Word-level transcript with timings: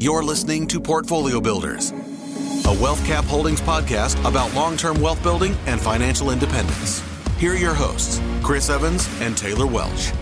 You're 0.00 0.22
listening 0.22 0.66
to 0.68 0.80
Portfolio 0.80 1.40
Builders, 1.40 1.90
a 1.90 2.72
Wealth 2.80 3.04
Cap 3.04 3.24
Holdings 3.24 3.60
podcast 3.60 4.18
about 4.28 4.54
long 4.54 4.76
term 4.76 5.00
wealth 5.00 5.20
building 5.22 5.56
and 5.66 5.80
financial 5.80 6.30
independence. 6.30 7.02
Here 7.38 7.52
are 7.52 7.56
your 7.56 7.74
hosts, 7.74 8.20
Chris 8.42 8.70
Evans 8.70 9.08
and 9.20 9.36
Taylor 9.36 9.66
Welch. 9.66 10.12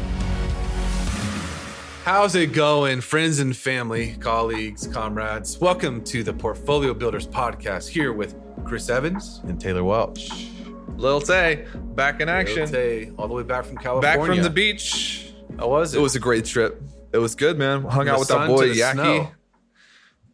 How's 2.04 2.34
it 2.36 2.52
going, 2.54 3.00
friends 3.02 3.40
and 3.40 3.54
family, 3.54 4.16
colleagues, 4.20 4.86
comrades? 4.86 5.58
Welcome 5.58 6.02
to 6.04 6.22
the 6.22 6.32
Portfolio 6.32 6.94
Builders 6.94 7.26
podcast 7.26 7.88
here 7.88 8.12
with 8.12 8.34
Chris 8.64 8.88
Evans 8.88 9.42
and 9.44 9.60
Taylor 9.60 9.84
Welch. 9.84 10.48
Lil 10.96 11.20
Tay, 11.20 11.66
back 11.94 12.22
in 12.22 12.28
action. 12.30 12.62
Lil 12.62 12.72
Tay, 12.72 13.12
all 13.18 13.28
the 13.28 13.34
way 13.34 13.42
back 13.42 13.66
from 13.66 13.76
California. 13.76 14.16
Back 14.18 14.26
from 14.26 14.42
the 14.42 14.48
beach. 14.50 15.32
How 15.58 15.68
was 15.68 15.94
it? 15.94 15.98
It 15.98 16.00
was 16.00 16.16
a 16.16 16.20
great 16.20 16.46
trip. 16.46 16.80
It 17.12 17.18
was 17.18 17.34
good, 17.34 17.58
man. 17.58 17.82
Hung 17.82 18.06
From 18.06 18.08
out 18.08 18.18
with 18.20 18.28
that 18.28 18.46
boy 18.48 18.68
the 18.68 18.80
Yaki. 18.80 18.92
snow. 18.92 19.30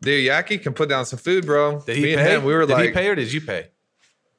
Dude, 0.03 0.29
Yaki 0.29 0.61
can 0.61 0.75
put 0.75 0.89
down 0.89 1.07
some 1.07 1.18
food, 1.18 1.46
bro. 1.46 1.81
Did 1.81 1.96
he 1.96 2.03
Me 2.03 2.13
and 2.14 2.21
pay? 2.21 2.35
him, 2.35 2.45
we 2.45 2.53
were 2.53 2.67
did 2.67 2.72
like, 2.72 2.86
he 2.86 2.90
pay 2.90 3.08
or 3.08 3.14
did 3.14 3.32
you 3.32 3.40
pay? 3.40 3.68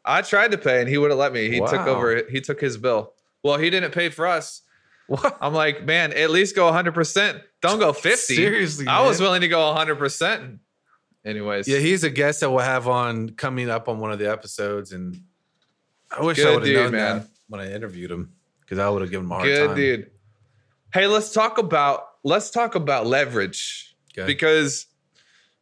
I 0.06 0.22
tried 0.22 0.52
to 0.52 0.58
pay 0.58 0.82
and 0.82 0.90
he 0.90 0.98
wouldn't 0.98 1.18
let 1.20 1.32
me. 1.34 1.50
He 1.50 1.60
took 1.60 1.88
over. 1.88 2.24
He 2.30 2.42
took 2.42 2.60
his 2.60 2.78
bill. 2.78 3.14
Well, 3.44 3.58
he 3.58 3.70
didn't 3.70 3.92
pay 3.92 4.10
for 4.10 4.28
us. 4.28 4.62
What? 5.08 5.38
I'm 5.42 5.54
like, 5.54 5.84
man, 5.86 6.14
at 6.14 6.30
least 6.30 6.56
go 6.56 6.72
100%. 6.72 7.42
Don't 7.62 7.80
go 7.80 7.92
50. 7.94 8.36
Seriously, 8.36 8.88
I 8.88 9.06
was 9.06 9.20
willing 9.20 9.42
to 9.42 9.48
go 9.48 9.60
100%. 9.60 10.60
Anyways, 11.26 11.68
Yeah, 11.68 11.80
he's 11.80 12.04
a 12.04 12.10
guest 12.10 12.42
that 12.42 12.50
we'll 12.50 12.60
have 12.60 12.88
on 12.88 13.30
coming 13.32 13.70
up 13.70 13.88
on 13.88 14.00
one 14.00 14.12
of 14.12 14.20
the 14.20 14.30
episodes, 14.30 14.92
and 14.92 15.22
I 16.12 16.22
wish 16.22 16.40
I 16.44 16.54
would 16.56 16.66
have 16.66 16.74
known 16.74 16.92
man. 16.92 17.20
that 17.20 17.28
when 17.48 17.62
I 17.62 17.72
interviewed 17.72 18.12
him 18.12 18.34
because 18.62 18.80
I 18.80 18.90
would 18.90 19.02
have 19.02 19.12
given 19.12 19.26
him 19.26 19.32
a 19.32 19.36
hard 19.36 19.46
good 19.48 19.68
time. 19.68 19.76
dude. 19.76 20.12
Hey, 20.94 21.08
let's 21.08 21.32
talk 21.32 21.58
about 21.58 22.06
let's 22.24 22.50
talk 22.50 22.76
about 22.76 23.06
leverage. 23.08 23.96
Okay. 24.18 24.28
because 24.28 24.86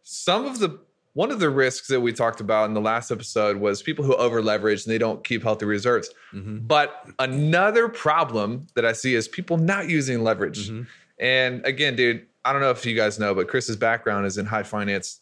some 0.04 0.46
of 0.46 0.60
the 0.60 0.80
one 1.14 1.30
of 1.30 1.40
the 1.40 1.50
risks 1.50 1.88
that 1.90 2.00
we 2.00 2.14
talked 2.14 2.40
about 2.40 2.66
in 2.70 2.74
the 2.74 2.80
last 2.80 3.12
episode 3.12 3.58
was 3.58 3.82
people 3.82 4.06
who 4.06 4.16
over 4.16 4.42
leverage 4.42 4.86
and 4.86 4.94
they 4.94 4.98
don't 4.98 5.26
keep 5.26 5.44
healthy 5.44 5.66
reserves. 5.66 6.10
Mhm. 6.34 6.66
But 6.66 7.06
another 7.20 7.90
problem 7.90 8.68
that 8.76 8.86
I 8.86 8.94
see 8.94 9.14
is 9.16 9.28
people 9.28 9.58
not 9.58 9.90
using 9.90 10.24
leverage. 10.24 10.70
Mhm. 10.70 10.88
And 11.20 11.66
again, 11.66 11.98
dude, 11.98 12.26
I 12.46 12.54
don't 12.54 12.62
know 12.62 12.70
if 12.72 12.86
you 12.86 12.96
guys 12.96 13.20
know, 13.20 13.36
but 13.36 13.50
Chris's 13.50 13.76
background 13.76 14.26
is 14.26 14.38
in 14.38 14.46
high 14.46 14.64
finance, 14.64 15.20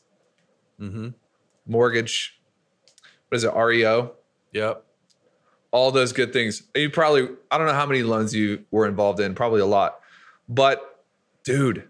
Mhm. 0.79 1.15
mortgage. 1.65 2.39
What 3.29 3.37
is 3.37 3.43
it? 3.43 3.51
REO? 3.55 4.13
Yep. 4.53 4.85
all 5.71 5.91
those 5.91 6.13
good 6.13 6.33
things. 6.33 6.63
You 6.73 6.89
probably, 6.89 7.29
I 7.51 7.59
don't 7.59 7.67
know 7.67 7.73
how 7.73 7.85
many 7.85 8.01
loans 8.01 8.33
you 8.33 8.65
were 8.71 8.87
involved 8.87 9.19
in, 9.19 9.35
probably 9.35 9.61
a 9.61 9.67
lot. 9.67 9.99
But 10.47 11.03
dude, 11.43 11.87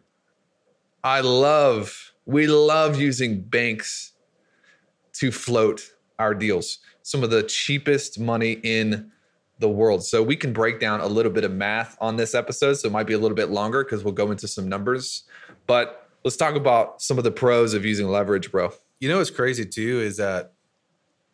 I 1.02 1.22
love, 1.22 2.12
we 2.30 2.46
love 2.46 3.02
using 3.02 3.42
banks 3.42 4.14
to 5.14 5.32
float 5.32 5.90
our 6.20 6.36
deals. 6.36 6.78
Some 7.02 7.24
of 7.24 7.32
the 7.32 7.42
cheapest 7.42 8.20
money 8.20 8.60
in 8.64 9.12
the 9.58 9.68
world. 9.68 10.06
So 10.06 10.22
we 10.22 10.36
can 10.36 10.54
break 10.54 10.80
down 10.80 11.02
a 11.02 11.08
little 11.08 11.32
bit 11.32 11.44
of 11.44 11.52
math 11.52 11.98
on 12.00 12.18
this 12.18 12.36
episode. 12.36 12.76
So 12.76 12.88
it 12.88 12.92
might 12.92 13.08
be 13.08 13.14
a 13.14 13.18
little 13.18 13.36
bit 13.36 13.50
longer 13.50 13.84
because 13.84 14.04
we'll 14.04 14.14
go 14.14 14.30
into 14.30 14.48
some 14.48 14.70
numbers. 14.70 15.24
But 15.66 16.08
let's 16.24 16.38
talk 16.38 16.54
about 16.54 17.02
some 17.02 17.18
of 17.18 17.24
the 17.24 17.32
pros 17.32 17.74
of 17.74 17.84
using 17.84 18.08
leverage, 18.08 18.52
bro. 18.52 18.74
You 19.00 19.10
know 19.10 19.18
what's 19.18 19.32
crazy 19.32 19.66
too 19.66 20.00
is 20.00 20.18
that 20.18 20.54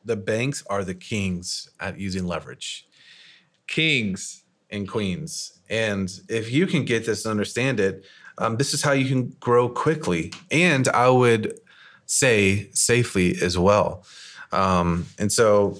the 0.05 0.15
banks 0.15 0.63
are 0.69 0.85
the 0.85 0.95
kings 0.95 1.69
at 1.81 1.99
using 1.99 2.25
leverage 2.25 2.87
Kings. 3.67 4.43
and 4.69 4.87
queens. 4.87 5.59
And 5.69 6.09
if 6.29 6.51
you 6.51 6.67
can 6.67 6.85
get 6.85 7.05
this 7.05 7.25
and 7.25 7.31
understand 7.31 7.81
it, 7.81 8.05
um, 8.37 8.57
this 8.57 8.73
is 8.73 8.81
how 8.81 8.91
you 8.91 9.07
can 9.07 9.35
grow 9.39 9.69
quickly. 9.69 10.31
And 10.51 10.87
I 10.89 11.09
would 11.09 11.59
say 12.05 12.69
safely 12.71 13.35
as 13.41 13.57
well. 13.57 14.05
Um, 14.51 15.07
and 15.17 15.31
so, 15.31 15.77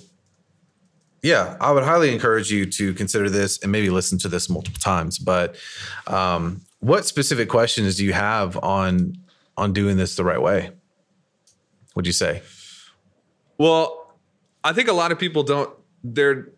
yeah, 1.21 1.57
I 1.59 1.71
would 1.71 1.83
highly 1.83 2.13
encourage 2.13 2.51
you 2.51 2.65
to 2.67 2.93
consider 2.93 3.29
this 3.29 3.59
and 3.59 3.71
maybe 3.71 3.89
listen 3.89 4.17
to 4.19 4.27
this 4.27 4.49
multiple 4.49 4.79
times. 4.79 5.17
But 5.17 5.55
um, 6.07 6.61
what 6.79 7.05
specific 7.05 7.49
questions 7.49 7.95
do 7.95 8.05
you 8.05 8.13
have 8.13 8.57
on 8.63 9.17
on 9.57 9.73
doing 9.73 9.97
this 9.97 10.15
the 10.15 10.23
right 10.23 10.41
way? 10.41 10.71
Would 11.95 12.05
you 12.05 12.13
say? 12.13 12.41
Well, 13.57 14.13
I 14.63 14.73
think 14.73 14.89
a 14.89 14.93
lot 14.93 15.11
of 15.11 15.19
people 15.19 15.43
don't, 15.43 15.69
they're 16.03 16.49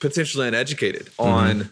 potentially 0.00 0.48
uneducated 0.48 1.10
on, 1.18 1.68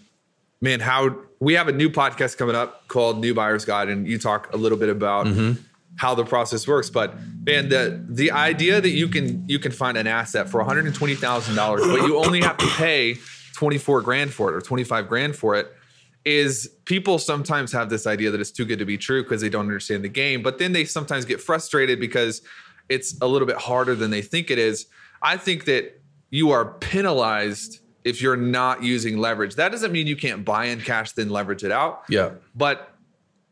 man, 0.61 0.81
how 0.81 1.17
we 1.43 1.55
have 1.55 1.67
a 1.67 1.73
new 1.73 1.91
podcast 1.91 2.39
coming 2.39 2.55
up 2.55 2.87
called 2.87 3.19
New 3.19 3.35
Buyer's 3.35 3.65
Guide, 3.65 3.89
and 3.89 4.07
you 4.07 4.17
talk 4.17 4.53
a 4.53 4.57
little 4.57 4.79
bit 4.79 4.89
about 4.89 5.27
mm-hmm. 5.27 5.61
how 5.97 6.15
the 6.15 6.25
process 6.25 6.69
works. 6.69 6.89
But 6.89 7.17
man, 7.45 7.69
the 7.69 8.01
the 8.09 8.31
idea 8.31 8.81
that 8.81 8.91
you 8.91 9.09
can 9.09 9.45
you 9.49 9.59
can 9.59 9.73
find 9.73 9.99
an 9.99 10.07
asset 10.07 10.49
for 10.49 10.63
$120,000, 10.65 11.57
but 11.57 12.07
you 12.07 12.17
only 12.17 12.43
have 12.43 12.57
to 12.59 12.67
pay 12.77 13.17
24 13.55 14.03
grand 14.03 14.33
for 14.33 14.51
it 14.51 14.55
or 14.55 14.61
25 14.61 15.09
grand 15.09 15.35
for 15.35 15.57
it 15.57 15.67
is 16.25 16.71
people 16.85 17.19
sometimes 17.19 17.73
have 17.73 17.91
this 17.91 18.07
idea 18.07 18.31
that 18.31 18.41
it's 18.41 18.53
too 18.53 18.65
good 18.65 18.79
to 18.79 18.85
be 18.85 18.97
true 18.97 19.25
because 19.25 19.41
they 19.41 19.49
don't 19.49 19.63
understand 19.63 20.05
the 20.05 20.09
game, 20.09 20.45
but 20.45 20.59
then 20.61 20.73
they 20.73 20.85
sometimes 20.85 21.25
get 21.25 21.41
frustrated 21.41 21.99
because 21.99 22.41
it's 22.89 23.19
a 23.21 23.27
little 23.27 23.49
bit 23.49 23.57
harder 23.57 23.97
than 23.97 24.13
they 24.13 24.23
think 24.23 24.49
it 24.49 24.59
is. 24.59 24.87
I 25.21 25.39
think 25.39 25.65
that 25.65 26.01
you 26.31 26.53
are 26.53 26.75
penalized 26.75 27.81
if 28.05 28.21
you're 28.23 28.37
not 28.37 28.83
using 28.83 29.19
leverage. 29.19 29.55
That 29.57 29.71
doesn't 29.73 29.93
mean 29.93 30.07
you 30.07 30.17
can't 30.17 30.45
buy 30.45 30.67
in 30.67 30.81
cash 30.81 31.13
then 31.13 31.29
leverage 31.31 31.63
it 31.65 31.71
out, 31.73 32.03
Yeah. 32.09 32.31
but 32.55 32.89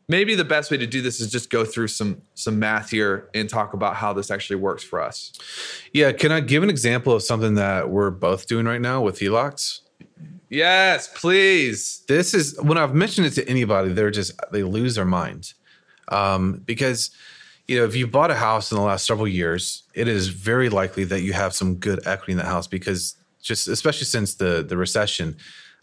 maybe 0.09 0.35
the 0.35 0.43
best 0.43 0.69
way 0.71 0.77
to 0.77 0.85
do 0.87 1.01
this 1.01 1.21
is 1.21 1.31
just 1.31 1.49
go 1.49 1.63
through 1.63 1.87
some 1.87 2.21
some 2.33 2.59
math 2.59 2.89
here 2.89 3.29
and 3.33 3.49
talk 3.49 3.73
about 3.73 3.95
how 3.95 4.11
this 4.13 4.29
actually 4.29 4.57
works 4.57 4.83
for 4.83 5.01
us. 5.01 5.31
Yeah. 5.93 6.11
Can 6.11 6.31
I 6.31 6.41
give 6.41 6.63
an 6.63 6.69
example 6.69 7.13
of 7.13 7.23
something 7.23 7.55
that 7.55 7.89
we're 7.89 8.11
both 8.11 8.47
doing 8.47 8.65
right 8.65 8.81
now 8.81 9.01
with 9.01 9.19
HELOCs? 9.19 9.79
Yes, 10.49 11.07
please. 11.15 12.03
This 12.09 12.33
is 12.33 12.59
when 12.61 12.77
I've 12.77 12.93
mentioned 12.93 13.25
it 13.27 13.31
to 13.35 13.47
anybody, 13.47 13.93
they're 13.93 14.11
just 14.11 14.33
they 14.51 14.63
lose 14.63 14.95
their 14.95 15.05
minds 15.05 15.53
um, 16.09 16.61
because 16.65 17.11
you 17.69 17.77
know 17.77 17.85
if 17.85 17.95
you 17.95 18.05
bought 18.05 18.31
a 18.31 18.35
house 18.35 18.69
in 18.69 18.75
the 18.77 18.83
last 18.83 19.05
several 19.05 19.29
years, 19.29 19.83
it 19.93 20.09
is 20.09 20.27
very 20.27 20.67
likely 20.67 21.05
that 21.05 21.21
you 21.21 21.31
have 21.31 21.53
some 21.53 21.75
good 21.75 22.05
equity 22.05 22.33
in 22.33 22.37
that 22.39 22.47
house 22.47 22.67
because 22.67 23.15
just 23.41 23.67
especially 23.67 24.05
since 24.05 24.35
the 24.35 24.63
the 24.67 24.77
recession, 24.77 25.37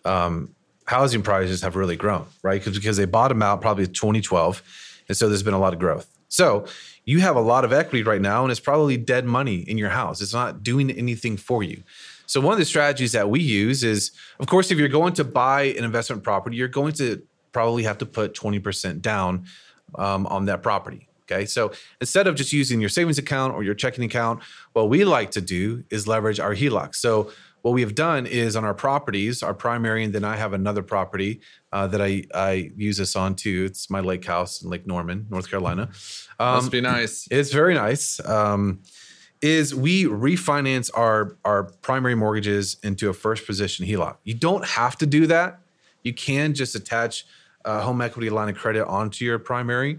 um, 0.04 0.54
housing 0.86 1.22
prices 1.22 1.62
have 1.62 1.76
really 1.76 1.96
grown, 1.96 2.26
right? 2.42 2.62
Because 2.64 2.96
they 2.96 3.04
bottomed 3.04 3.42
out 3.42 3.60
probably 3.60 3.86
2012, 3.86 4.62
and 5.08 5.16
so 5.16 5.28
there's 5.28 5.42
been 5.42 5.54
a 5.54 5.58
lot 5.58 5.72
of 5.72 5.78
growth. 5.78 6.08
So 6.28 6.66
you 7.04 7.20
have 7.20 7.36
a 7.36 7.41
lot 7.41 7.64
of 7.64 7.72
equity 7.72 8.02
right 8.02 8.20
now, 8.20 8.42
and 8.42 8.50
it's 8.50 8.60
probably 8.60 8.96
dead 8.96 9.24
money 9.24 9.56
in 9.56 9.78
your 9.78 9.88
house. 9.88 10.20
It's 10.20 10.34
not 10.34 10.62
doing 10.62 10.91
anything 10.91 11.36
for 11.36 11.62
you. 11.62 11.82
So 12.26 12.41
one 12.42 12.52
of 12.52 12.58
the 12.58 12.66
strategies 12.66 13.12
that 13.12 13.30
we 13.30 13.41
use 13.41 13.82
is, 13.82 14.10
of 14.38 14.46
course, 14.46 14.70
if 14.70 14.76
you're 14.78 14.88
going 14.88 15.14
to 15.14 15.25
buy 15.25 15.62
an 15.62 15.84
investment 15.84 16.22
property, 16.22 16.56
you're 16.56 16.69
going 16.69 16.92
to 16.94 17.22
probably 17.52 17.84
have 17.84 17.96
to 17.98 18.06
put 18.06 18.34
20% 18.34 19.00
down 19.00 19.46
um, 19.94 20.26
on 20.26 20.44
that 20.44 20.62
property. 20.62 21.08
Okay. 21.30 21.46
So 21.46 21.72
instead 22.00 22.26
of 22.26 22.34
just 22.34 22.52
using 22.52 22.80
your 22.80 22.90
savings 22.90 23.19
account 23.19 23.54
or 23.54 23.62
your 23.62 23.75
checking 23.75 24.04
account, 24.04 24.42
what 24.72 24.88
we 24.88 25.04
like 25.04 25.30
to 25.32 25.40
do 25.40 25.84
is 25.90 26.06
leverage 26.06 26.40
our 26.40 26.54
HELOC. 26.54 26.94
So 26.94 27.30
what 27.68 27.74
we 27.74 27.82
have 27.82 27.94
done 27.94 28.26
is 28.26 28.56
on 28.56 28.64
our 28.64 28.72
properties, 28.72 29.42
our 29.42 29.52
primary, 29.52 30.02
and 30.02 30.14
then 30.14 30.24
I 30.24 30.36
have 30.36 30.54
another 30.54 30.82
property 30.82 31.42
uh, 31.70 31.86
that 31.88 32.00
I, 32.00 32.24
I 32.34 32.72
use 32.74 32.96
this 32.96 33.14
on 33.14 33.34
too. 33.34 33.66
It's 33.66 33.90
my 33.90 34.00
lake 34.00 34.24
house 34.24 34.62
in 34.62 34.70
Lake 34.70 34.86
Norman, 34.86 35.26
North 35.28 35.50
Carolina. 35.50 35.90
Um, 36.38 36.54
Must 36.54 36.70
be 36.70 36.80
nice. 36.80 37.28
it's 37.30 37.52
very 37.52 37.74
nice. 37.74 38.26
Um, 38.26 38.80
is 39.42 39.74
we 39.74 40.04
refinance 40.04 40.90
our 40.94 41.36
our 41.44 41.64
primary 41.82 42.14
mortgages 42.14 42.78
into 42.82 43.10
a 43.10 43.12
first 43.12 43.44
position 43.44 43.84
HELOC. 43.84 44.16
You 44.24 44.32
don't 44.32 44.64
have 44.64 44.96
to 44.96 45.06
do 45.06 45.26
that. 45.26 45.60
You 46.02 46.14
can 46.14 46.54
just 46.54 46.74
attach 46.74 47.26
a 47.66 47.82
home 47.82 48.00
equity 48.00 48.30
line 48.30 48.48
of 48.48 48.56
credit 48.56 48.86
onto 48.86 49.26
your 49.26 49.38
primary, 49.38 49.98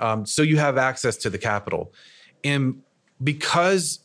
um, 0.00 0.26
so 0.26 0.42
you 0.42 0.58
have 0.58 0.76
access 0.76 1.16
to 1.16 1.30
the 1.30 1.38
capital. 1.38 1.94
And 2.44 2.82
because 3.24 4.00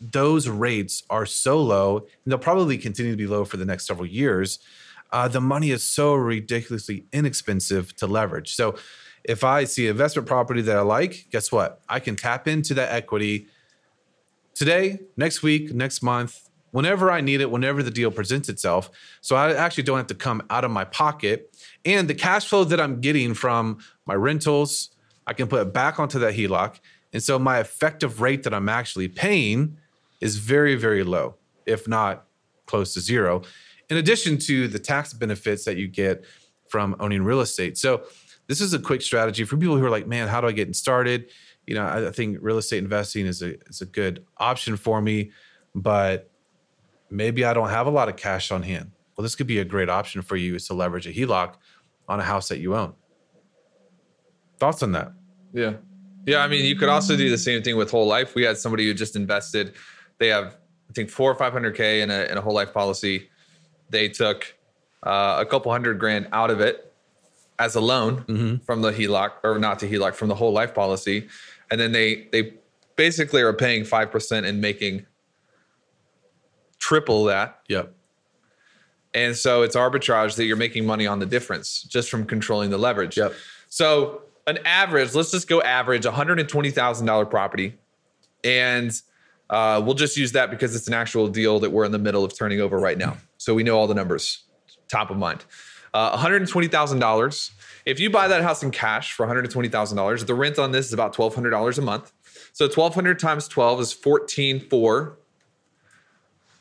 those 0.00 0.48
rates 0.48 1.02
are 1.10 1.26
so 1.26 1.60
low, 1.60 1.98
and 1.98 2.06
they'll 2.26 2.38
probably 2.38 2.78
continue 2.78 3.12
to 3.12 3.16
be 3.16 3.26
low 3.26 3.44
for 3.44 3.56
the 3.56 3.64
next 3.64 3.86
several 3.86 4.06
years, 4.06 4.58
uh, 5.12 5.28
the 5.28 5.40
money 5.40 5.70
is 5.70 5.82
so 5.82 6.14
ridiculously 6.14 7.06
inexpensive 7.12 7.94
to 7.96 8.06
leverage. 8.06 8.54
So 8.54 8.76
if 9.24 9.44
I 9.44 9.64
see 9.64 9.88
investment 9.88 10.28
property 10.28 10.62
that 10.62 10.76
I 10.76 10.82
like, 10.82 11.26
guess 11.30 11.50
what? 11.50 11.80
I 11.88 12.00
can 12.00 12.16
tap 12.16 12.46
into 12.46 12.74
that 12.74 12.92
equity 12.92 13.48
today, 14.54 15.00
next 15.16 15.42
week, 15.42 15.72
next 15.74 16.02
month, 16.02 16.48
whenever 16.70 17.10
I 17.10 17.20
need 17.20 17.40
it, 17.40 17.50
whenever 17.50 17.82
the 17.82 17.90
deal 17.90 18.10
presents 18.10 18.48
itself. 18.48 18.90
So 19.20 19.36
I 19.36 19.54
actually 19.54 19.84
don't 19.84 19.96
have 19.96 20.06
to 20.08 20.14
come 20.14 20.42
out 20.50 20.64
of 20.64 20.70
my 20.70 20.84
pocket. 20.84 21.56
And 21.84 22.08
the 22.08 22.14
cash 22.14 22.46
flow 22.46 22.64
that 22.64 22.80
I'm 22.80 23.00
getting 23.00 23.34
from 23.34 23.78
my 24.06 24.14
rentals, 24.14 24.90
I 25.26 25.32
can 25.32 25.48
put 25.48 25.62
it 25.62 25.72
back 25.72 25.98
onto 25.98 26.18
that 26.18 26.34
HELOC. 26.34 26.80
And 27.12 27.22
so 27.22 27.38
my 27.38 27.58
effective 27.58 28.20
rate 28.20 28.42
that 28.42 28.52
I'm 28.52 28.68
actually 28.68 29.08
paying 29.08 29.78
is 30.20 30.36
very, 30.36 30.74
very 30.74 31.02
low, 31.02 31.36
if 31.66 31.86
not 31.88 32.26
close 32.66 32.94
to 32.94 33.00
zero, 33.00 33.42
in 33.88 33.96
addition 33.96 34.38
to 34.38 34.68
the 34.68 34.78
tax 34.78 35.12
benefits 35.12 35.64
that 35.64 35.76
you 35.76 35.88
get 35.88 36.24
from 36.68 36.96
owning 37.00 37.22
real 37.22 37.40
estate. 37.40 37.78
So 37.78 38.02
this 38.46 38.60
is 38.60 38.74
a 38.74 38.78
quick 38.78 39.02
strategy 39.02 39.44
for 39.44 39.56
people 39.56 39.76
who 39.76 39.84
are 39.84 39.90
like, 39.90 40.06
man, 40.06 40.28
how 40.28 40.40
do 40.40 40.46
I 40.46 40.52
get 40.52 40.74
started? 40.74 41.30
You 41.66 41.74
know, 41.74 41.86
I, 41.86 42.10
think 42.10 42.38
real 42.40 42.58
estate 42.58 42.78
investing 42.78 43.26
is 43.26 43.42
a 43.42 43.60
is 43.68 43.82
a 43.82 43.86
good 43.86 44.24
option 44.38 44.76
for 44.76 45.02
me, 45.02 45.32
but 45.74 46.30
maybe 47.10 47.44
I 47.44 47.52
don't 47.52 47.68
have 47.68 47.86
a 47.86 47.90
lot 47.90 48.08
of 48.08 48.16
cash 48.16 48.50
on 48.50 48.62
hand. 48.62 48.90
Well, 49.16 49.22
this 49.22 49.34
could 49.34 49.46
be 49.46 49.58
a 49.58 49.64
great 49.64 49.90
option 49.90 50.22
for 50.22 50.36
you 50.36 50.54
is 50.54 50.66
to 50.68 50.74
leverage 50.74 51.06
a 51.06 51.12
HELOC 51.12 51.54
on 52.08 52.20
a 52.20 52.22
house 52.22 52.48
that 52.48 52.58
you 52.58 52.74
own. 52.74 52.94
Thoughts 54.58 54.82
on 54.82 54.92
that? 54.92 55.12
Yeah. 55.52 55.74
Yeah. 56.26 56.38
I 56.38 56.48
mean, 56.48 56.64
you 56.64 56.76
could 56.76 56.88
also 56.88 57.16
do 57.16 57.28
the 57.28 57.38
same 57.38 57.62
thing 57.62 57.76
with 57.76 57.90
whole 57.90 58.06
life. 58.06 58.34
We 58.34 58.44
had 58.44 58.56
somebody 58.58 58.86
who 58.86 58.94
just 58.94 59.16
invested, 59.16 59.74
they 60.18 60.28
have, 60.28 60.56
I 60.88 60.92
think, 60.92 61.10
four 61.10 61.30
or 61.30 61.36
500K 61.36 62.02
in 62.02 62.10
a, 62.10 62.24
in 62.24 62.38
a 62.38 62.40
whole 62.40 62.54
life 62.54 62.72
policy. 62.72 63.28
They 63.90 64.08
took 64.08 64.54
uh, 65.02 65.36
a 65.38 65.46
couple 65.46 65.72
hundred 65.72 65.98
grand 65.98 66.28
out 66.32 66.50
of 66.50 66.60
it 66.60 66.92
as 67.58 67.74
a 67.74 67.80
loan 67.80 68.60
from 68.64 68.82
the 68.82 68.92
HELOC, 68.92 69.32
or 69.42 69.58
not 69.58 69.78
to 69.80 69.88
HELOC, 69.88 70.14
from 70.14 70.28
the 70.28 70.34
whole 70.34 70.52
life 70.52 70.74
policy. 70.74 71.28
And 71.70 71.80
then 71.80 71.92
they, 71.92 72.28
they 72.32 72.54
basically 72.96 73.42
are 73.42 73.52
paying 73.52 73.84
5% 73.84 74.46
and 74.46 74.60
making 74.60 75.06
triple 76.78 77.24
that. 77.24 77.60
Yep. 77.68 77.94
And 79.14 79.36
so 79.36 79.62
it's 79.62 79.74
arbitrage 79.74 80.36
that 80.36 80.44
you're 80.44 80.56
making 80.56 80.86
money 80.86 81.06
on 81.06 81.18
the 81.18 81.26
difference 81.26 81.82
just 81.82 82.10
from 82.10 82.24
controlling 82.24 82.70
the 82.70 82.78
leverage. 82.78 83.16
Yep. 83.16 83.34
So 83.68 84.22
an 84.46 84.58
average, 84.64 85.14
let's 85.14 85.30
just 85.30 85.48
go 85.48 85.60
average 85.62 86.04
$120,000 86.04 87.30
property. 87.30 87.74
And 88.44 89.00
uh, 89.50 89.82
we'll 89.84 89.94
just 89.94 90.16
use 90.16 90.32
that 90.32 90.50
because 90.50 90.76
it's 90.76 90.88
an 90.88 90.94
actual 90.94 91.28
deal 91.28 91.58
that 91.60 91.70
we're 91.70 91.84
in 91.84 91.92
the 91.92 91.98
middle 91.98 92.24
of 92.24 92.36
turning 92.36 92.60
over 92.60 92.78
right 92.78 92.98
now. 92.98 93.16
So 93.38 93.54
we 93.54 93.62
know 93.62 93.78
all 93.78 93.86
the 93.86 93.94
numbers 93.94 94.44
top 94.88 95.10
of 95.10 95.16
mind. 95.16 95.44
Uh, 95.94 96.16
$120,000. 96.16 97.50
If 97.86 98.00
you 98.00 98.10
buy 98.10 98.28
that 98.28 98.42
house 98.42 98.62
in 98.62 98.70
cash 98.70 99.12
for 99.12 99.26
$120,000, 99.26 100.26
the 100.26 100.34
rent 100.34 100.58
on 100.58 100.72
this 100.72 100.86
is 100.86 100.92
about 100.92 101.14
$1,200 101.14 101.78
a 101.78 101.82
month. 101.82 102.12
So 102.52 102.66
1,200 102.66 103.18
times 103.18 103.48
12 103.48 103.80
is 103.80 103.94
14.4 103.94 105.14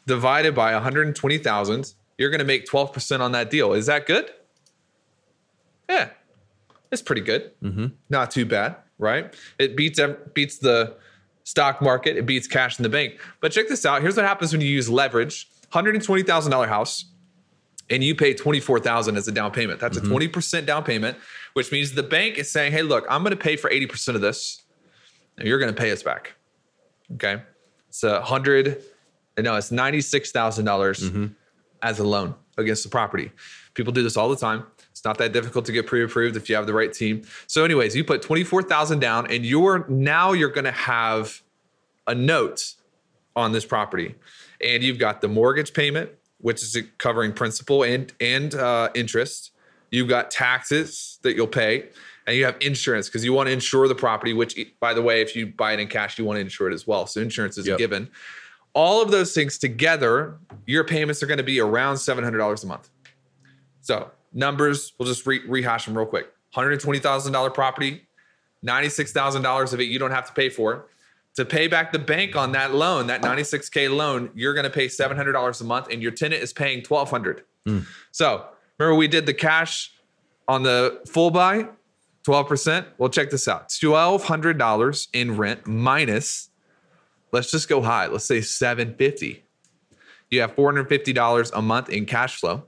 divided 0.05 0.55
by 0.55 0.73
120,000. 0.73 1.93
You're 2.17 2.29
going 2.29 2.39
to 2.39 2.45
make 2.45 2.65
12% 2.65 3.19
on 3.19 3.33
that 3.33 3.49
deal. 3.49 3.73
Is 3.73 3.87
that 3.87 4.05
good? 4.05 4.31
Yeah, 5.89 6.09
it's 6.91 7.01
pretty 7.01 7.21
good. 7.21 7.51
Not 8.09 8.31
too 8.31 8.45
bad, 8.45 8.77
right? 8.97 9.33
It 9.59 9.77
beats 9.77 9.99
beats 10.33 10.57
the 10.57 10.95
stock 11.47 11.81
market. 11.81 12.17
It 12.17 12.25
beats 12.25 12.45
cash 12.45 12.77
in 12.77 12.83
the 12.83 12.89
bank. 12.89 13.21
But 13.39 13.53
check 13.53 13.69
this 13.69 13.85
out. 13.85 14.01
Here's 14.01 14.17
what 14.17 14.25
happens 14.25 14.51
when 14.51 14.59
you 14.61 14.67
use 14.67 14.89
leverage: 14.89 15.47
hundred 15.69 15.95
and 15.95 16.03
twenty 16.03 16.23
thousand 16.23 16.51
dollar 16.51 16.67
house, 16.67 17.05
and 17.89 18.03
you 18.03 18.15
pay 18.15 18.33
twenty 18.33 18.59
four 18.59 18.79
thousand 18.79 19.15
as 19.15 19.27
a 19.29 19.31
down 19.31 19.51
payment. 19.51 19.79
That's 19.79 19.95
a 19.95 20.01
mm-hmm. 20.01 20.09
twenty 20.09 20.27
percent 20.27 20.65
down 20.65 20.83
payment, 20.83 21.17
which 21.53 21.71
means 21.71 21.93
the 21.93 22.03
bank 22.03 22.37
is 22.37 22.51
saying, 22.51 22.73
"Hey, 22.73 22.81
look, 22.81 23.05
I'm 23.09 23.23
going 23.23 23.31
to 23.31 23.41
pay 23.41 23.55
for 23.55 23.71
eighty 23.71 23.87
percent 23.87 24.17
of 24.17 24.21
this, 24.21 24.63
and 25.37 25.47
you're 25.47 25.59
going 25.59 25.73
to 25.73 25.81
pay 25.81 25.91
us 25.91 26.03
back." 26.03 26.35
Okay, 27.13 27.41
it's 27.87 28.03
a 28.03 28.21
hundred. 28.21 28.83
No, 29.37 29.55
it's 29.55 29.71
ninety 29.71 30.01
six 30.01 30.31
thousand 30.31 30.65
dollars 30.65 30.99
mm-hmm. 30.99 31.27
as 31.81 31.99
a 31.99 32.03
loan 32.03 32.35
against 32.57 32.83
the 32.83 32.89
property. 32.89 33.31
People 33.73 33.93
do 33.93 34.03
this 34.03 34.17
all 34.17 34.27
the 34.27 34.35
time. 34.35 34.65
It's 34.97 35.05
not 35.05 35.19
that 35.19 35.31
difficult 35.31 35.65
to 35.65 35.71
get 35.71 35.85
pre-approved 35.85 36.35
if 36.35 36.49
you 36.49 36.55
have 36.55 36.65
the 36.65 36.73
right 36.73 36.91
team. 36.91 37.21
So, 37.45 37.63
anyways, 37.63 37.95
you 37.95 38.03
put 38.03 38.23
twenty 38.23 38.43
four 38.43 38.63
thousand 38.63 38.97
down, 38.97 39.29
and 39.29 39.45
you're 39.45 39.85
now 39.87 40.33
you're 40.33 40.49
going 40.49 40.65
to 40.65 40.71
have 40.71 41.43
a 42.07 42.15
note 42.15 42.73
on 43.35 43.51
this 43.51 43.63
property, 43.63 44.15
and 44.59 44.81
you've 44.81 44.97
got 44.97 45.21
the 45.21 45.27
mortgage 45.27 45.73
payment, 45.73 46.09
which 46.39 46.63
is 46.63 46.75
covering 46.97 47.31
principal 47.31 47.83
and 47.83 48.11
and 48.19 48.55
uh, 48.55 48.89
interest. 48.95 49.51
You've 49.91 50.09
got 50.09 50.31
taxes 50.31 51.19
that 51.21 51.35
you'll 51.35 51.45
pay, 51.45 51.89
and 52.25 52.35
you 52.35 52.45
have 52.45 52.57
insurance 52.59 53.07
because 53.07 53.23
you 53.23 53.33
want 53.33 53.47
to 53.47 53.53
insure 53.53 53.87
the 53.87 53.93
property. 53.93 54.33
Which, 54.33 54.59
by 54.79 54.95
the 54.95 55.03
way, 55.03 55.21
if 55.21 55.35
you 55.35 55.45
buy 55.45 55.73
it 55.73 55.79
in 55.79 55.89
cash, 55.89 56.17
you 56.17 56.25
want 56.25 56.37
to 56.37 56.41
insure 56.41 56.71
it 56.71 56.73
as 56.73 56.87
well. 56.87 57.05
So 57.05 57.21
insurance 57.21 57.59
is 57.59 57.67
a 57.67 57.77
given. 57.77 58.09
All 58.73 59.03
of 59.03 59.11
those 59.11 59.35
things 59.35 59.59
together, 59.59 60.39
your 60.65 60.83
payments 60.83 61.21
are 61.21 61.27
going 61.27 61.37
to 61.37 61.43
be 61.43 61.59
around 61.59 61.97
seven 61.97 62.23
hundred 62.23 62.39
dollars 62.39 62.63
a 62.63 62.67
month. 62.67 62.89
So 63.81 64.09
numbers, 64.37 64.93
we'll 64.97 65.07
just 65.07 65.25
re- 65.25 65.41
rehash 65.45 65.85
them 65.85 65.97
real 65.97 66.05
quick. 66.05 66.31
Hundred 66.53 66.71
and 66.71 66.81
twenty 66.81 66.99
thousand 66.99 67.33
dollar 67.33 67.49
property, 67.49 68.07
ninety 68.61 68.87
six 68.87 69.11
thousand 69.11 69.41
dollars 69.41 69.73
of 69.73 69.81
it 69.81 69.85
you 69.85 69.99
don't 69.99 70.11
have 70.11 70.27
to 70.27 70.33
pay 70.33 70.49
for. 70.49 70.87
To 71.35 71.45
pay 71.45 71.67
back 71.67 71.91
the 71.91 71.99
bank 71.99 72.35
on 72.35 72.53
that 72.53 72.73
loan, 72.73 73.07
that 73.07 73.21
ninety 73.21 73.43
six 73.43 73.69
k 73.69 73.89
loan, 73.89 74.31
you're 74.33 74.53
going 74.53 74.63
to 74.63 74.69
pay 74.69 74.87
seven 74.87 75.17
hundred 75.17 75.33
dollars 75.33 75.59
a 75.59 75.65
month, 75.65 75.87
and 75.91 76.01
your 76.01 76.11
tenant 76.11 76.41
is 76.41 76.53
paying 76.53 76.81
twelve 76.81 77.09
hundred. 77.09 77.43
Hmm. 77.65 77.79
So 78.11 78.45
remember, 78.77 78.97
we 78.97 79.07
did 79.07 79.25
the 79.25 79.33
cash 79.33 79.91
on 80.47 80.63
the 80.63 81.01
full 81.07 81.29
buy, 81.29 81.67
twelve 82.23 82.47
percent. 82.47 82.87
Well, 82.97 83.09
check 83.09 83.29
this 83.29 83.47
out: 83.47 83.73
twelve 83.79 84.23
hundred 84.23 84.57
dollars 84.57 85.09
in 85.13 85.35
rent 85.35 85.67
minus. 85.67 86.49
Let's 87.33 87.51
just 87.51 87.67
go 87.67 87.81
high. 87.81 88.07
Let's 88.07 88.25
say 88.25 88.41
seven 88.41 88.95
fifty. 88.95 89.43
You 90.31 90.41
have 90.41 90.55
four 90.55 90.71
hundred 90.71 90.87
fifty 90.89 91.13
dollars 91.13 91.51
a 91.51 91.61
month 91.61 91.89
in 91.89 92.05
cash 92.05 92.39
flow 92.39 92.63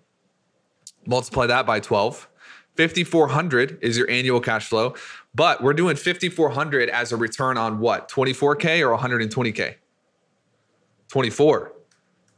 multiply 1.10 1.46
that 1.48 1.66
by 1.66 1.80
12 1.80 2.30
5400 2.78 3.80
is 3.82 3.98
your 3.98 4.10
annual 4.10 4.40
cash 4.40 4.68
flow 4.68 4.94
but 5.36 5.62
we're 5.62 5.74
doing 5.74 5.96
5400 5.96 6.90
as 6.90 7.12
a 7.12 7.18
return 7.18 7.58
on 7.58 7.80
what 7.80 8.10
24k 8.10 8.88
or 8.88 8.98
120k 8.98 9.76
24 11.10 11.74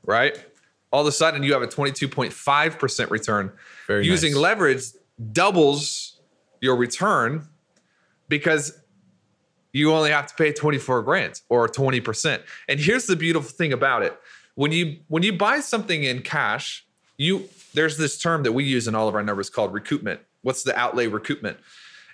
right 0.06 0.46
all 0.92 1.02
of 1.02 1.08
a 1.08 1.12
sudden 1.12 1.44
you 1.44 1.54
have 1.54 1.62
a 1.62 1.68
22.5% 1.68 3.10
return 3.10 3.52
Very 3.88 4.06
using 4.06 4.34
nice. 4.34 4.42
leverage 4.42 4.84
doubles 5.32 6.20
your 6.60 6.76
return 6.76 7.48
because 8.28 8.80
you 9.74 9.94
only 9.94 10.12
have 10.12 10.28
to 10.28 10.36
pay 10.36 10.52
24 10.52 11.02
grand 11.04 11.42
or 11.50 11.68
20%. 11.68 12.42
And 12.68 12.80
here's 12.80 13.06
the 13.06 13.16
beautiful 13.16 13.50
thing 13.50 13.72
about 13.74 14.04
it. 14.04 14.18
When 14.56 14.72
you 14.72 14.98
when 15.08 15.24
you 15.24 15.34
buy 15.34 15.62
something 15.62 16.04
in 16.04 16.22
cash, 16.22 16.86
you 17.22 17.48
there's 17.74 17.98
this 17.98 18.18
term 18.18 18.44
that 18.44 18.52
we 18.52 18.64
use 18.64 18.88
in 18.88 18.96
all 18.96 19.08
of 19.08 19.16
our 19.16 19.24
numbers 19.24 19.50
called 19.50 19.74
recoupment. 19.74 20.20
What's 20.42 20.64
the 20.64 20.78
outlay 20.78 21.08
recoupment? 21.08 21.58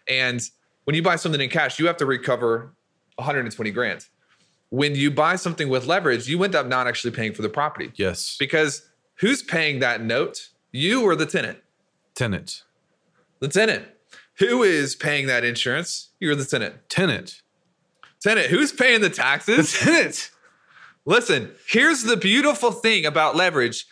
And 0.08 0.42
when 0.84 0.96
you 0.96 1.02
buy 1.02 1.16
something 1.16 1.42
in 1.42 1.50
cash, 1.50 1.80
you 1.80 1.88
have 1.88 1.98
to 1.98 2.06
recover 2.06 2.74
120 3.16 3.72
grand. 3.72 4.06
When 4.70 4.96
you 4.96 5.10
buy 5.10 5.38
something 5.38 5.70
with 5.70 5.88
leverage, 5.88 6.28
you 6.28 6.44
end 6.44 6.56
up 6.56 6.68
not 6.68 6.88
actually 6.88 7.12
paying 7.12 7.34
for 7.34 7.42
the 7.42 7.50
property. 7.50 7.92
Yes. 7.96 8.36
Because 8.38 8.86
who's 9.16 9.42
paying 9.42 9.80
that 9.80 10.04
note? 10.04 10.50
You 10.72 11.04
or 11.04 11.16
the 11.16 11.26
tenant? 11.26 11.60
Tenant. 12.14 12.64
The 13.40 13.48
tenant. 13.48 13.86
Who 14.40 14.62
is 14.64 14.96
paying 14.96 15.28
that 15.28 15.44
insurance? 15.44 16.10
You're 16.20 16.36
the 16.36 16.46
tenant. 16.46 16.76
Tenant. 16.90 17.42
Tenant, 18.22 18.48
who's 18.48 18.72
paying 18.72 19.02
the 19.02 19.10
taxes? 19.10 19.74
Tenant. 19.80 20.32
Listen, 21.06 21.52
here's 21.68 22.04
the 22.04 22.18
beautiful 22.18 22.72
thing 22.72 23.06
about 23.06 23.36
leverage 23.36 23.86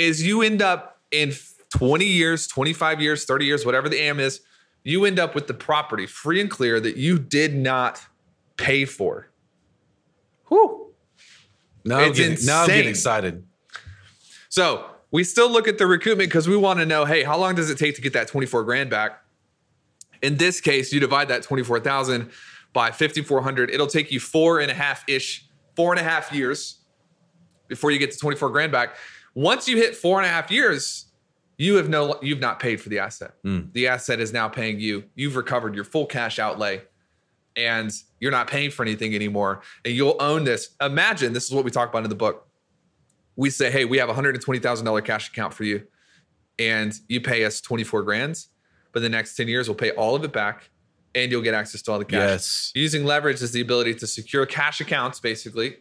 is 0.00 0.26
you 0.26 0.42
end 0.42 0.62
up 0.62 0.98
in 1.10 1.32
20 1.70 2.04
years, 2.04 2.46
25 2.46 3.00
years, 3.00 3.24
30 3.24 3.44
years, 3.44 3.66
whatever 3.66 3.88
the 3.88 4.00
AM 4.00 4.18
is, 4.18 4.40
you 4.82 5.04
end 5.04 5.18
up 5.18 5.34
with 5.34 5.46
the 5.46 5.54
property 5.54 6.06
free 6.06 6.40
and 6.40 6.50
clear 6.50 6.80
that 6.80 6.96
you 6.96 7.18
did 7.18 7.54
not 7.54 8.00
pay 8.56 8.84
for. 8.86 9.28
Whew. 10.48 10.92
Now 11.84 11.98
I'm, 11.98 12.12
getting, 12.12 12.44
now 12.46 12.62
I'm 12.62 12.68
getting 12.68 12.88
excited. 12.88 13.44
So 14.48 14.86
we 15.10 15.22
still 15.22 15.50
look 15.50 15.68
at 15.68 15.78
the 15.78 15.84
recoupment 15.84 16.18
because 16.18 16.48
we 16.48 16.56
want 16.56 16.78
to 16.80 16.86
know, 16.86 17.04
hey, 17.04 17.22
how 17.22 17.36
long 17.36 17.54
does 17.54 17.68
it 17.68 17.78
take 17.78 17.94
to 17.96 18.00
get 18.00 18.14
that 18.14 18.26
24 18.28 18.64
grand 18.64 18.90
back? 18.90 19.22
In 20.22 20.36
this 20.36 20.60
case, 20.60 20.92
you 20.92 21.00
divide 21.00 21.28
that 21.28 21.42
24,000 21.42 22.30
by 22.72 22.90
5,400. 22.90 23.70
It'll 23.70 23.86
take 23.86 24.10
you 24.10 24.20
four 24.20 24.60
and 24.60 24.70
a 24.70 24.74
half 24.74 25.04
ish, 25.08 25.46
four 25.76 25.92
and 25.92 26.00
a 26.00 26.04
half 26.04 26.32
years 26.32 26.78
before 27.68 27.90
you 27.90 27.98
get 27.98 28.12
to 28.12 28.18
24 28.18 28.50
grand 28.50 28.72
back. 28.72 28.96
Once 29.34 29.68
you 29.68 29.76
hit 29.76 29.96
four 29.96 30.18
and 30.18 30.26
a 30.26 30.28
half 30.28 30.50
years, 30.50 31.06
you 31.56 31.76
have 31.76 31.88
no, 31.88 32.18
you've 32.22 32.40
not 32.40 32.58
paid 32.58 32.80
for 32.80 32.88
the 32.88 32.98
asset. 32.98 33.32
Hmm. 33.42 33.60
The 33.72 33.88
asset 33.88 34.20
is 34.20 34.32
now 34.32 34.48
paying 34.48 34.80
you. 34.80 35.04
You've 35.14 35.36
recovered 35.36 35.74
your 35.74 35.84
full 35.84 36.06
cash 36.06 36.38
outlay 36.38 36.82
and 37.56 37.92
you're 38.18 38.30
not 38.30 38.48
paying 38.48 38.70
for 38.70 38.82
anything 38.82 39.14
anymore. 39.14 39.62
And 39.84 39.94
you'll 39.94 40.16
own 40.20 40.44
this. 40.44 40.70
Imagine 40.80 41.32
this 41.32 41.44
is 41.44 41.52
what 41.52 41.64
we 41.64 41.70
talk 41.70 41.88
about 41.88 42.04
in 42.04 42.10
the 42.10 42.16
book 42.16 42.46
we 43.40 43.48
say, 43.48 43.70
hey, 43.70 43.86
we 43.86 43.96
have 43.96 44.10
a 44.10 44.12
$120,000 44.12 45.04
cash 45.04 45.30
account 45.30 45.54
for 45.54 45.64
you, 45.64 45.82
and 46.58 46.92
you 47.08 47.22
pay 47.22 47.46
us 47.46 47.62
24 47.62 48.02
grand, 48.02 48.44
but 48.92 49.00
the 49.00 49.08
next 49.08 49.34
10 49.34 49.48
years 49.48 49.66
we'll 49.66 49.76
pay 49.76 49.92
all 49.92 50.14
of 50.14 50.22
it 50.24 50.32
back 50.32 50.68
and 51.14 51.32
you'll 51.32 51.40
get 51.40 51.54
access 51.54 51.80
to 51.82 51.90
all 51.90 51.98
the 51.98 52.04
cash. 52.04 52.18
Yes. 52.18 52.72
Using 52.74 53.04
leverage 53.04 53.40
is 53.40 53.52
the 53.52 53.62
ability 53.62 53.94
to 53.94 54.06
secure 54.06 54.44
cash 54.44 54.82
accounts, 54.82 55.20
basically. 55.20 55.78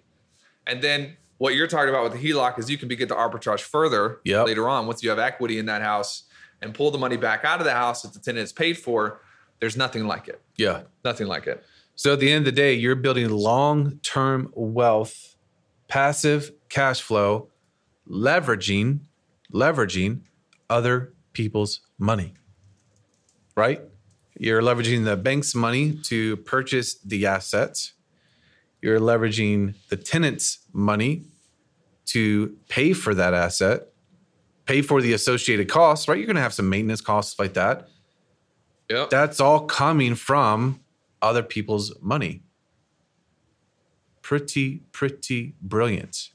And 0.65 0.82
then 0.82 1.18
what 1.39 1.55
you're 1.55 1.67
talking 1.67 1.89
about 1.89 2.03
with 2.03 2.13
the 2.13 2.29
HELOC 2.31 2.60
is 2.60 2.69
you 2.69 2.77
can 2.77 2.88
begin 2.88 3.08
to 3.08 3.15
arbitrage 3.15 3.62
further 3.62 4.19
Yep. 4.25 4.46
later 4.46 4.69
on 4.69 4.86
once 4.88 5.01
you 5.03 5.10
have 5.10 5.19
equity 5.19 5.58
in 5.58 5.65
that 5.65 5.81
house 5.81 6.24
and 6.62 6.74
pull 6.74 6.91
the 6.91 6.98
money 6.98 7.17
back 7.17 7.43
out 7.43 7.60
of 7.60 7.65
the 7.65 7.74
house 7.74 8.03
that 8.03 8.13
the 8.13 8.19
tenant 8.19 8.43
is 8.43 8.53
paid 8.53 8.77
for. 8.77 9.22
There's 9.60 9.75
nothing 9.77 10.05
like 10.05 10.27
it. 10.27 10.41
Yeah. 10.58 10.84
Nothing 11.03 11.27
like 11.27 11.48
it. 11.48 11.63
So 11.96 12.13
at 12.13 12.19
the 12.19 12.31
end 12.31 12.39
of 12.39 12.53
the 12.53 12.62
day, 12.62 12.74
you're 12.75 12.96
building 12.96 13.29
long 13.29 14.00
term 14.03 14.51
wealth, 14.53 15.36
passive 15.88 16.51
cash 16.69 17.01
flow, 17.01 17.50
leveraging, 18.10 19.00
leveraging 19.53 20.22
other 20.69 21.13
people's 21.34 21.81
money. 21.98 22.34
Right? 23.55 23.81
You're 24.38 24.62
leveraging 24.62 25.03
the 25.05 25.17
bank's 25.17 25.53
money 25.55 25.93
to 26.03 26.38
purchase 26.38 26.96
the 26.96 27.25
assets. 27.25 27.93
You're 28.81 29.00
leveraging 29.00 29.75
the 29.89 29.98
tenant's 29.98 30.59
money 30.74 31.24
to 32.07 32.57
pay 32.69 32.93
for 32.93 33.13
that 33.13 33.33
asset, 33.33 33.89
pay 34.65 34.81
for 34.81 35.01
the 35.01 35.13
associated 35.13 35.69
costs, 35.69 36.07
right? 36.07 36.17
You're 36.17 36.27
going 36.27 36.36
to 36.38 36.41
have 36.41 36.53
some 36.53 36.69
maintenance 36.69 37.01
costs 37.01 37.38
like 37.38 37.53
that. 37.53 37.89
Yep. 38.89 39.09
That's 39.09 39.39
all 39.39 39.62
coming 39.62 40.15
from 40.15 40.79
other 41.21 41.43
people's 41.43 41.93
money. 42.01 42.41
Pretty, 44.21 44.83
pretty 44.91 45.55
brilliant. 45.62 46.29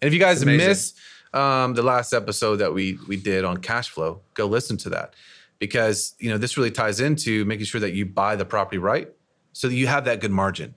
And 0.00 0.08
if 0.08 0.12
you 0.12 0.20
guys 0.20 0.44
miss 0.44 0.94
um, 1.32 1.74
the 1.74 1.82
last 1.82 2.12
episode 2.12 2.56
that 2.56 2.74
we 2.74 2.98
we 3.08 3.16
did 3.16 3.44
on 3.44 3.58
cash 3.58 3.88
flow, 3.88 4.20
go 4.34 4.46
listen 4.46 4.76
to 4.78 4.90
that 4.90 5.14
because 5.58 6.14
you 6.18 6.30
know 6.30 6.38
this 6.38 6.56
really 6.56 6.70
ties 6.70 7.00
into 7.00 7.44
making 7.44 7.66
sure 7.66 7.80
that 7.80 7.92
you 7.92 8.06
buy 8.06 8.36
the 8.36 8.44
property 8.44 8.78
right, 8.78 9.08
so 9.52 9.68
that 9.68 9.74
you 9.74 9.86
have 9.86 10.04
that 10.04 10.20
good 10.20 10.30
margin, 10.30 10.74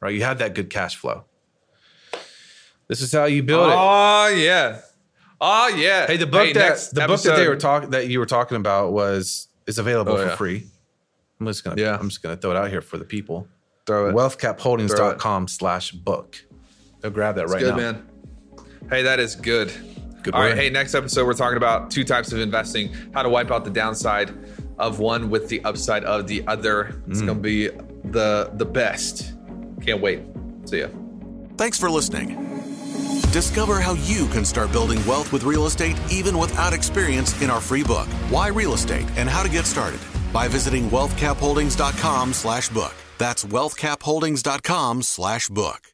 right? 0.00 0.14
You 0.14 0.22
have 0.24 0.38
that 0.38 0.54
good 0.54 0.70
cash 0.70 0.96
flow. 0.96 1.24
This 2.88 3.00
is 3.02 3.12
how 3.12 3.24
you 3.26 3.42
build 3.42 3.68
it. 3.68 3.74
Oh 3.76 4.28
yeah. 4.28 4.80
Oh 5.40 5.68
yeah. 5.68 6.06
Hey, 6.06 6.16
the 6.16 6.26
book 6.26 6.46
Hey, 6.46 6.52
that 6.54 6.78
the 6.92 7.06
book 7.06 7.20
that 7.22 7.36
they 7.36 7.48
were 7.48 7.56
talking 7.56 7.90
that 7.90 8.08
you 8.08 8.18
were 8.18 8.26
talking 8.26 8.56
about 8.56 8.92
was 8.92 9.48
is 9.66 9.78
available 9.78 10.12
Oh, 10.14 10.16
for 10.16 10.26
yeah. 10.26 10.36
free. 10.36 10.66
I'm 11.40 11.46
just 11.46 11.64
gonna 11.64 11.80
Yeah. 11.80 11.96
I'm 11.98 12.08
just 12.08 12.22
gonna 12.22 12.36
throw 12.36 12.50
it 12.52 12.56
out 12.56 12.70
here 12.70 12.80
for 12.80 12.96
the 12.96 13.04
people. 13.04 13.46
Throw 13.86 14.08
it. 14.08 14.14
Wealthcapholdings.com 14.14 15.48
slash 15.48 15.92
book. 15.92 16.44
Go 17.02 17.10
grab 17.10 17.36
that 17.36 17.48
right 17.48 17.60
good, 17.60 17.70
now. 17.70 17.76
man. 17.76 18.06
Hey, 18.90 19.02
that 19.02 19.20
is 19.20 19.34
good. 19.36 19.72
Good 20.22 20.34
All 20.34 20.40
right. 20.42 20.56
Hey, 20.56 20.68
next 20.68 20.94
episode, 20.94 21.26
we're 21.26 21.34
talking 21.34 21.56
about 21.58 21.90
two 21.90 22.04
types 22.04 22.32
of 22.32 22.40
investing 22.40 22.92
how 23.14 23.22
to 23.22 23.28
wipe 23.28 23.50
out 23.50 23.64
the 23.64 23.70
downside 23.70 24.32
of 24.78 24.98
one 24.98 25.30
with 25.30 25.48
the 25.48 25.62
upside 25.64 26.04
of 26.04 26.26
the 26.26 26.44
other. 26.46 27.00
It's 27.08 27.20
Mm. 27.22 27.26
going 27.26 27.38
to 27.38 27.42
be 27.42 27.68
the 28.10 28.50
the 28.54 28.64
best. 28.66 29.32
Can't 29.80 30.00
wait. 30.00 30.20
See 30.64 30.80
ya. 30.80 30.88
Thanks 31.56 31.78
for 31.78 31.90
listening. 31.90 32.28
Discover 33.32 33.80
how 33.80 33.94
you 33.94 34.26
can 34.28 34.44
start 34.44 34.72
building 34.72 35.04
wealth 35.06 35.32
with 35.32 35.44
real 35.44 35.66
estate 35.66 35.96
even 36.10 36.38
without 36.38 36.72
experience 36.72 37.40
in 37.42 37.50
our 37.50 37.60
free 37.60 37.82
book, 37.82 38.06
Why 38.30 38.48
Real 38.48 38.74
Estate 38.74 39.06
and 39.16 39.28
How 39.28 39.42
to 39.42 39.50
Get 39.50 39.66
Started, 39.66 40.00
by 40.32 40.48
visiting 40.48 40.88
wealthcapholdings.com 40.90 42.32
slash 42.32 42.68
book. 42.70 42.94
That's 43.18 43.44
wealthcapholdings.com 43.44 45.02
slash 45.02 45.48
book. 45.48 45.92